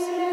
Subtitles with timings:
[0.00, 0.29] Jis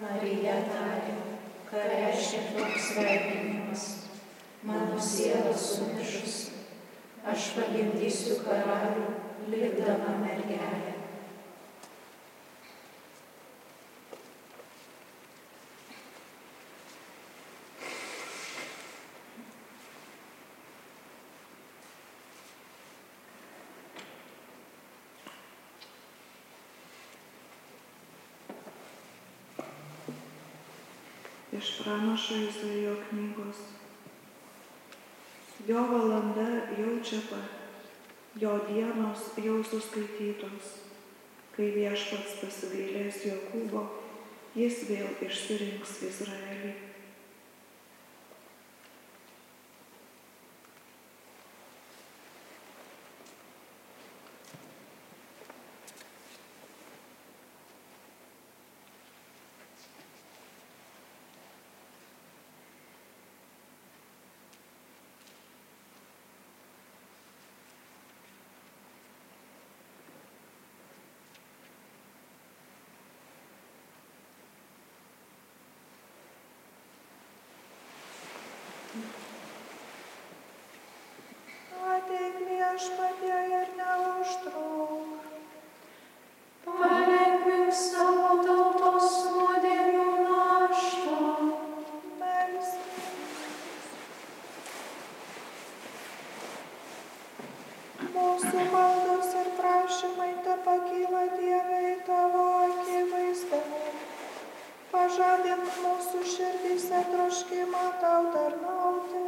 [0.00, 1.14] Marija tarė,
[1.68, 3.84] ką reiškia toks sveikinimas.
[4.64, 6.54] Mano siela sumišusi,
[7.28, 9.10] aš pagimdysiu karalių,
[9.52, 10.93] likdama mergelė.
[31.58, 33.56] Iš pranašo Izaijo knygos.
[35.68, 36.46] Jo valanda
[36.78, 37.52] jau čia pat,
[38.34, 40.72] jo dienos jau suskaitytos.
[41.54, 43.84] Kai viešpats pasigailės Jokūbo,
[44.58, 46.72] jis vėl išsirinks Izraelį.
[105.14, 109.20] Pažadink mūsų širdyse troškimą tau tarnauti.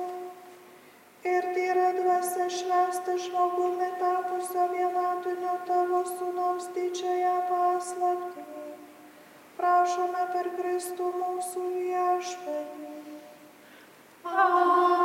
[1.30, 8.48] Ir tyra dvasia švęsti žmogumi tapusio vienatinio tavo sūnaus didžiąją paslaptį.
[9.62, 12.92] Prašome per Kristų mūsų viešpatį.
[14.26, 14.95] Amen.